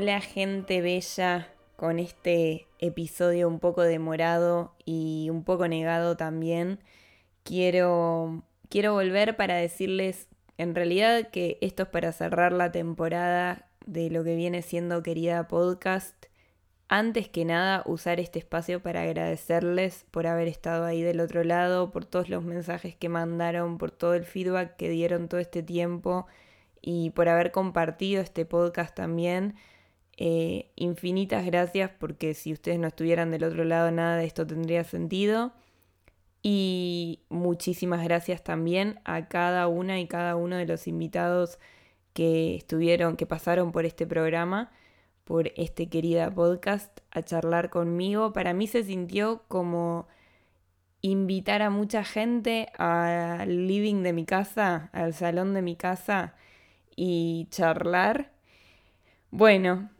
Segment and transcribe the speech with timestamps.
[0.00, 6.78] Hola gente bella, con este episodio un poco demorado y un poco negado también.
[7.42, 14.08] Quiero, quiero volver para decirles en realidad que esto es para cerrar la temporada de
[14.08, 16.26] lo que viene siendo querida podcast.
[16.86, 21.90] Antes que nada, usar este espacio para agradecerles por haber estado ahí del otro lado,
[21.90, 26.28] por todos los mensajes que mandaron, por todo el feedback que dieron todo este tiempo
[26.80, 29.56] y por haber compartido este podcast también.
[30.20, 34.82] Eh, infinitas gracias porque si ustedes no estuvieran del otro lado nada de esto tendría
[34.82, 35.52] sentido.
[36.42, 41.58] Y muchísimas gracias también a cada una y cada uno de los invitados
[42.14, 44.72] que estuvieron, que pasaron por este programa,
[45.24, 48.32] por este querida podcast, a charlar conmigo.
[48.32, 50.08] Para mí se sintió como
[51.00, 56.34] invitar a mucha gente al living de mi casa, al salón de mi casa
[56.96, 58.32] y charlar.
[59.30, 59.90] Bueno,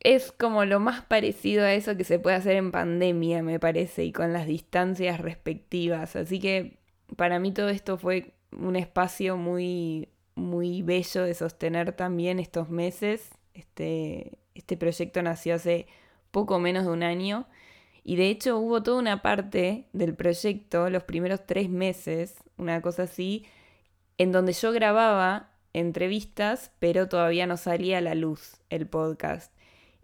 [0.00, 4.04] es como lo más parecido a eso que se puede hacer en pandemia, me parece,
[4.04, 6.16] y con las distancias respectivas.
[6.16, 6.78] Así que
[7.16, 13.30] para mí todo esto fue un espacio muy, muy bello de sostener también estos meses.
[13.54, 15.86] Este, este proyecto nació hace
[16.30, 17.46] poco menos de un año.
[18.04, 23.04] Y de hecho hubo toda una parte del proyecto, los primeros tres meses, una cosa
[23.04, 23.44] así,
[24.18, 29.55] en donde yo grababa entrevistas, pero todavía no salía a la luz el podcast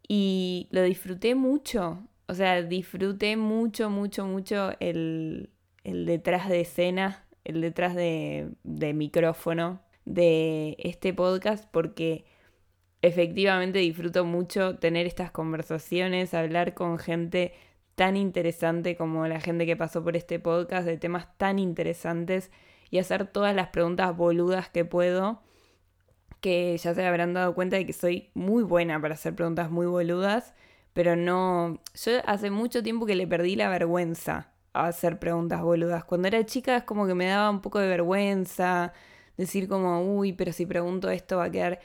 [0.07, 2.07] y lo disfruté mucho.
[2.27, 5.51] O sea, disfruté mucho, mucho, mucho el,
[5.85, 12.25] detrás de escena, el detrás de, de micrófono de este podcast porque
[13.03, 17.53] efectivamente disfruto mucho tener estas conversaciones, hablar con gente
[17.95, 22.51] tan interesante como la gente que pasó por este podcast, de temas tan interesantes
[22.91, 25.43] y hacer todas las preguntas boludas que puedo
[26.43, 29.87] que ya se habrán dado cuenta de que soy muy buena para hacer preguntas muy
[29.87, 30.55] boludas,
[30.93, 31.81] pero no...
[31.95, 36.05] Yo hace mucho tiempo que le perdí la vergüenza a hacer preguntas boludas.
[36.05, 38.93] Cuando era chica es como que me daba un poco de vergüenza
[39.37, 41.81] decir como, uy, pero si pregunto esto va a quedar...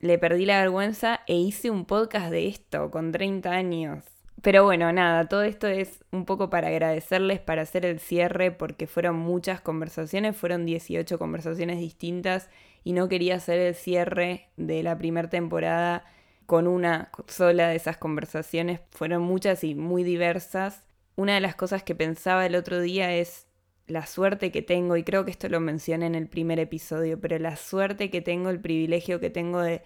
[0.00, 4.11] Le perdí la vergüenza e hice un podcast de esto con 30 años.
[4.42, 8.88] Pero bueno, nada, todo esto es un poco para agradecerles, para hacer el cierre, porque
[8.88, 12.50] fueron muchas conversaciones, fueron 18 conversaciones distintas
[12.82, 16.04] y no quería hacer el cierre de la primera temporada
[16.46, 18.80] con una sola de esas conversaciones.
[18.90, 20.82] Fueron muchas y muy diversas.
[21.14, 23.46] Una de las cosas que pensaba el otro día es
[23.86, 27.38] la suerte que tengo, y creo que esto lo mencioné en el primer episodio, pero
[27.38, 29.82] la suerte que tengo, el privilegio que tengo de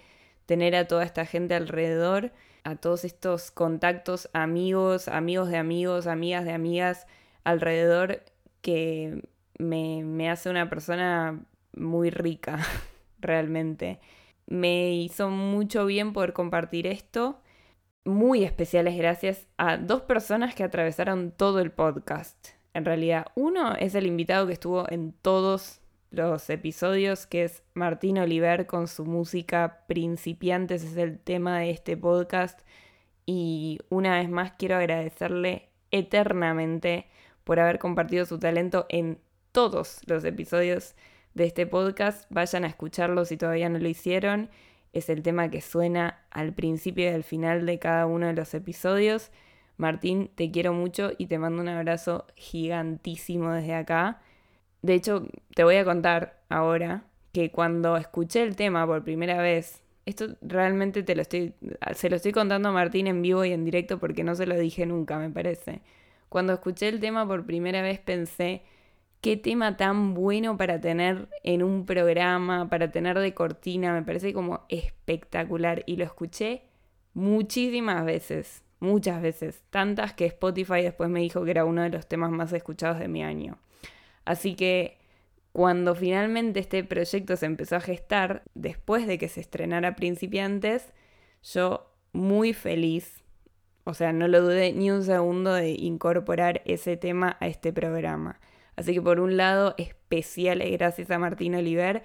[0.47, 2.33] tener a toda esta gente alrededor,
[2.67, 7.07] a todos estos contactos, amigos, amigos de amigos, amigas de amigas
[7.45, 8.23] alrededor,
[8.61, 9.23] que
[9.59, 11.45] me, me hace una persona
[11.75, 12.59] muy rica,
[13.21, 14.01] realmente.
[14.47, 17.41] Me hizo mucho bien poder compartir esto.
[18.05, 22.49] Muy especiales gracias a dos personas que atravesaron todo el podcast.
[22.75, 25.81] En realidad, uno es el invitado que estuvo en todos
[26.11, 31.97] los episodios, que es Martín Oliver con su música Principiantes, es el tema de este
[31.97, 32.61] podcast.
[33.27, 37.07] Y una vez más quiero agradecerle eternamente
[37.45, 39.19] por haber compartido su talento en
[39.53, 40.95] todos los episodios
[41.35, 42.25] de este podcast.
[42.31, 44.51] Vayan a escucharlo si todavía no lo hicieron.
[44.93, 48.55] Es el tema que suena al principio y al final de cada uno de los
[48.55, 49.31] episodios.
[49.77, 54.23] Martín, te quiero mucho y te mando un abrazo gigantísimo desde acá.
[54.87, 57.03] De hecho, te voy a contar ahora
[57.33, 61.55] que cuando escuché el tema por primera vez, esto realmente te lo estoy,
[61.93, 64.57] se lo estoy contando a Martín en vivo y en directo porque no se lo
[64.57, 65.81] dije nunca, me parece.
[66.29, 68.63] Cuando escuché el tema por primera vez pensé,
[69.21, 74.33] qué tema tan bueno para tener en un programa, para tener de cortina, me parece
[74.33, 76.63] como espectacular y lo escuché
[77.13, 82.07] muchísimas veces, muchas veces, tantas que Spotify después me dijo que era uno de los
[82.07, 83.59] temas más escuchados de mi año.
[84.27, 84.99] Así que
[85.53, 90.93] cuando finalmente este proyecto se empezó a gestar, después de que se estrenara Principiantes,
[91.43, 93.25] yo muy feliz,
[93.85, 98.41] o sea, no lo dudé ni un segundo de incorporar ese tema a este programa.
[98.75, 102.03] Así que por un lado, especiales gracias a Martín Oliver.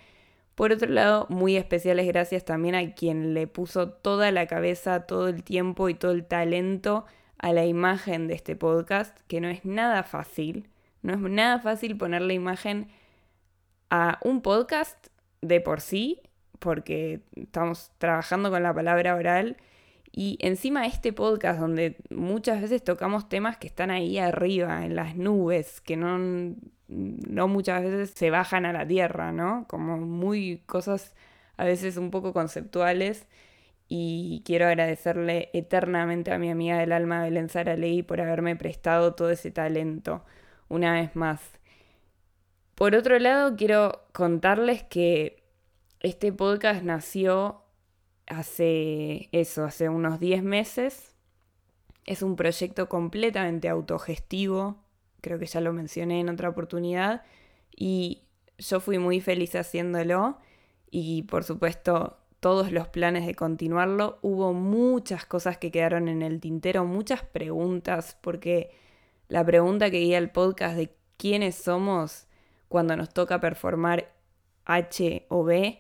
[0.56, 5.28] Por otro lado, muy especiales gracias también a quien le puso toda la cabeza, todo
[5.28, 7.06] el tiempo y todo el talento
[7.40, 10.69] a la imagen de este podcast, que no es nada fácil.
[11.01, 12.89] No es nada fácil poner la imagen
[13.89, 15.07] a un podcast
[15.42, 16.21] de por sí,
[16.59, 19.57] porque estamos trabajando con la palabra oral
[20.12, 25.15] y encima este podcast donde muchas veces tocamos temas que están ahí arriba, en las
[25.15, 26.19] nubes, que no,
[26.88, 29.65] no muchas veces se bajan a la tierra, ¿no?
[29.68, 31.15] Como muy cosas
[31.57, 33.27] a veces un poco conceptuales.
[33.88, 39.31] y quiero agradecerle eternamente a mi amiga del alma Belén Ley por haberme prestado todo
[39.31, 40.24] ese talento
[40.72, 41.42] una vez más.
[42.76, 45.44] Por otro lado, quiero contarles que
[46.00, 47.62] este podcast nació
[48.26, 51.14] hace eso, hace unos 10 meses.
[52.06, 54.78] Es un proyecto completamente autogestivo,
[55.20, 57.24] creo que ya lo mencioné en otra oportunidad,
[57.76, 58.24] y
[58.58, 60.38] yo fui muy feliz haciéndolo
[60.90, 64.18] y por supuesto todos los planes de continuarlo.
[64.22, 68.72] Hubo muchas cosas que quedaron en el tintero, muchas preguntas, porque
[69.31, 72.28] la pregunta que guía el podcast de quiénes somos
[72.68, 74.12] cuando nos toca performar
[74.66, 75.80] H o B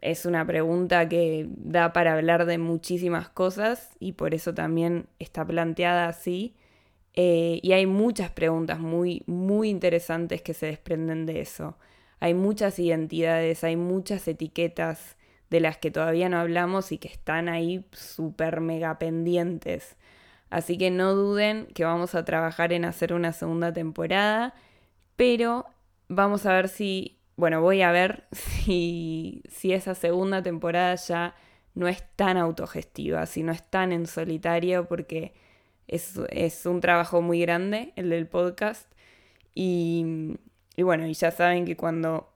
[0.00, 5.46] es una pregunta que da para hablar de muchísimas cosas y por eso también está
[5.46, 6.56] planteada así.
[7.14, 11.78] Eh, y hay muchas preguntas muy, muy interesantes que se desprenden de eso.
[12.18, 15.16] Hay muchas identidades, hay muchas etiquetas
[15.50, 19.96] de las que todavía no hablamos y que están ahí súper mega pendientes.
[20.50, 24.54] Así que no duden que vamos a trabajar en hacer una segunda temporada,
[25.16, 25.66] pero
[26.08, 31.34] vamos a ver si, bueno, voy a ver si, si esa segunda temporada ya
[31.74, 35.34] no es tan autogestiva, si no es tan en solitario, porque
[35.86, 38.90] es, un trabajo muy grande el del podcast.
[39.54, 40.36] Y,
[40.76, 42.32] y bueno, y ya saben que cuando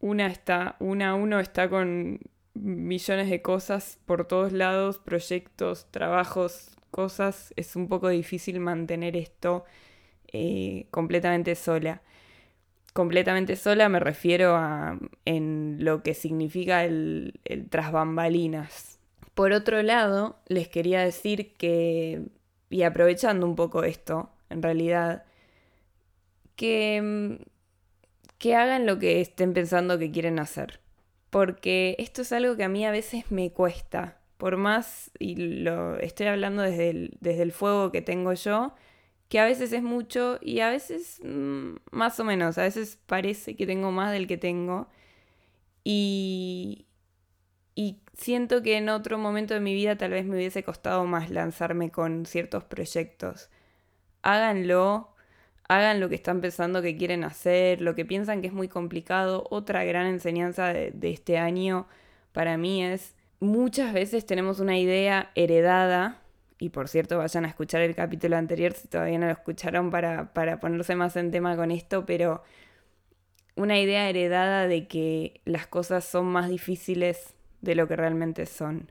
[0.00, 2.20] una está, una uno está con
[2.54, 9.64] millones de cosas por todos lados, proyectos, trabajos, cosas, es un poco difícil mantener esto
[10.32, 12.02] eh, completamente sola.
[12.92, 19.00] Completamente sola me refiero a en lo que significa el, el tras bambalinas.
[19.34, 22.22] Por otro lado, les quería decir que
[22.70, 25.24] y aprovechando un poco esto, en realidad,
[26.56, 27.44] que, mm,
[28.38, 30.80] que hagan lo que estén pensando que quieren hacer.
[31.30, 34.18] Porque esto es algo que a mí a veces me cuesta.
[34.44, 38.74] Por más, y lo estoy hablando desde el, desde el fuego que tengo yo,
[39.30, 43.56] que a veces es mucho y a veces mm, más o menos, a veces parece
[43.56, 44.86] que tengo más del que tengo.
[45.82, 46.84] Y,
[47.74, 51.30] y siento que en otro momento de mi vida tal vez me hubiese costado más
[51.30, 53.48] lanzarme con ciertos proyectos.
[54.20, 55.14] Háganlo,
[55.68, 59.46] hagan lo que están pensando que quieren hacer, lo que piensan que es muy complicado.
[59.48, 61.88] Otra gran enseñanza de, este año
[62.32, 66.20] para mí es, muchas veces tenemos una idea heredada,
[66.58, 70.32] y por cierto vayan a escuchar el capítulo anterior si todavía no lo escucharon para,
[70.32, 72.42] para ponerse más en tema con esto, pero
[73.56, 78.90] una idea heredada de que las cosas son más difíciles de lo que realmente son,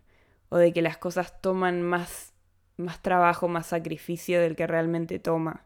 [0.49, 2.33] o de que las cosas toman más,
[2.77, 5.65] más trabajo, más sacrificio del que realmente toma.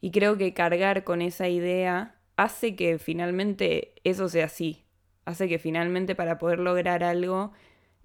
[0.00, 4.84] Y creo que cargar con esa idea hace que finalmente eso sea así,
[5.24, 7.52] hace que finalmente para poder lograr algo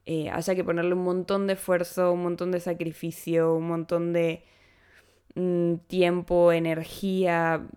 [0.08, 4.44] eh, haya que ponerle un montón de esfuerzo, un montón de sacrificio, un montón de
[5.36, 7.68] mm, tiempo, energía,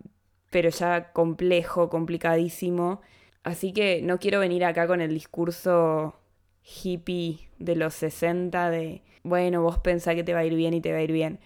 [0.51, 3.01] pero ya complejo, complicadísimo.
[3.43, 6.15] Así que no quiero venir acá con el discurso
[6.63, 10.81] hippie de los 60 de, bueno, vos pensás que te va a ir bien y
[10.81, 11.39] te va a ir bien.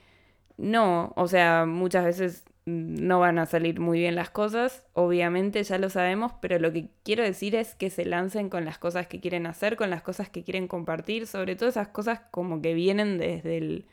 [0.57, 5.77] No, o sea, muchas veces no van a salir muy bien las cosas, obviamente ya
[5.77, 9.19] lo sabemos, pero lo que quiero decir es que se lancen con las cosas que
[9.19, 13.17] quieren hacer, con las cosas que quieren compartir, sobre todo esas cosas como que vienen
[13.17, 13.85] desde el,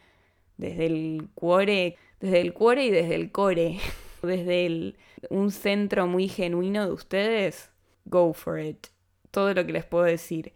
[0.56, 3.78] desde el cuore, desde el cuore y desde el core,
[4.22, 4.96] desde el,
[5.28, 7.70] un centro muy genuino de ustedes,
[8.06, 8.86] go for it.
[9.30, 10.52] Todo lo que les puedo decir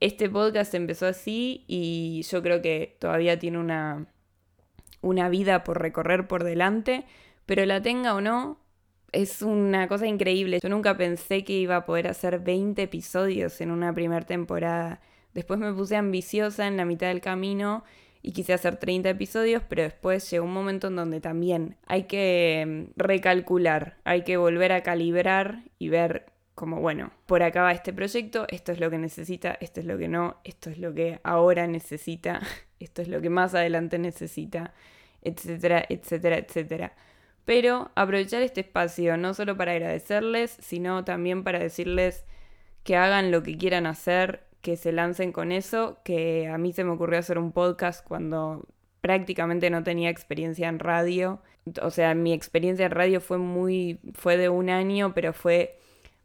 [0.00, 4.06] este podcast empezó así y yo creo que todavía tiene una,
[5.02, 7.04] una vida por recorrer por delante,
[7.50, 8.60] pero la tenga o no,
[9.10, 10.60] es una cosa increíble.
[10.62, 15.00] Yo nunca pensé que iba a poder hacer 20 episodios en una primera temporada.
[15.34, 17.82] Después me puse ambiciosa en la mitad del camino
[18.22, 22.64] y quise hacer 30 episodios, pero después llegó un momento en donde también hay que
[22.64, 27.92] mm, recalcular, hay que volver a calibrar y ver como, bueno, por acá va este
[27.92, 31.18] proyecto, esto es lo que necesita, esto es lo que no, esto es lo que
[31.24, 32.42] ahora necesita,
[32.78, 34.72] esto es lo que más adelante necesita,
[35.20, 36.92] etcétera, etcétera, etcétera.
[37.50, 42.24] Pero aprovechar este espacio no solo para agradecerles, sino también para decirles
[42.84, 46.84] que hagan lo que quieran hacer, que se lancen con eso, que a mí se
[46.84, 48.68] me ocurrió hacer un podcast cuando
[49.00, 51.42] prácticamente no tenía experiencia en radio.
[51.82, 55.76] O sea, mi experiencia en radio fue muy fue de un año, pero fue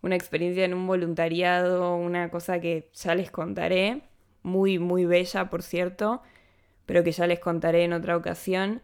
[0.04, 4.04] una experiencia en un voluntariado, una cosa que ya les contaré,
[4.44, 6.22] muy, muy bella, por cierto,
[6.86, 8.84] pero que ya les contaré en otra ocasión.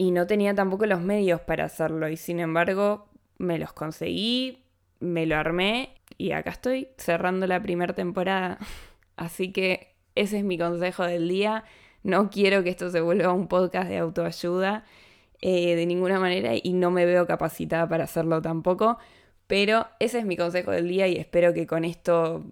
[0.00, 4.64] Y no tenía tampoco los medios para hacerlo, y sin embargo me los conseguí,
[4.98, 8.56] me lo armé, y acá estoy cerrando la primera temporada.
[9.16, 11.64] Así que ese es mi consejo del día.
[12.02, 14.84] No quiero que esto se vuelva un podcast de autoayuda
[15.42, 18.96] eh, de ninguna manera y no me veo capacitada para hacerlo tampoco.
[19.46, 22.42] Pero ese es mi consejo del día y espero que con esto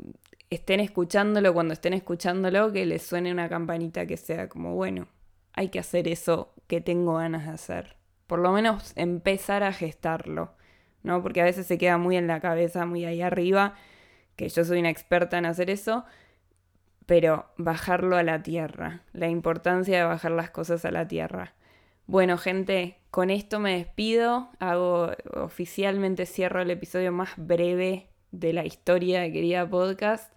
[0.50, 5.08] estén escuchándolo, cuando estén escuchándolo, que les suene una campanita que sea como, bueno,
[5.52, 7.96] hay que hacer eso que tengo ganas de hacer.
[8.26, 10.52] Por lo menos empezar a gestarlo,
[11.02, 11.22] ¿no?
[11.22, 13.74] Porque a veces se queda muy en la cabeza, muy ahí arriba,
[14.36, 16.04] que yo soy una experta en hacer eso,
[17.06, 21.54] pero bajarlo a la tierra, la importancia de bajar las cosas a la tierra.
[22.06, 28.64] Bueno, gente, con esto me despido, hago oficialmente cierro el episodio más breve de la
[28.64, 30.32] historia de Querida Podcast.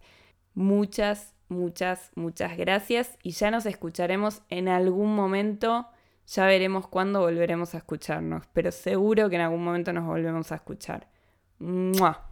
[0.54, 5.88] Muchas, muchas, muchas gracias y ya nos escucharemos en algún momento.
[6.28, 10.56] Ya veremos cuándo volveremos a escucharnos, pero seguro que en algún momento nos volvemos a
[10.56, 11.08] escuchar.
[11.60, 12.32] ¡Mua!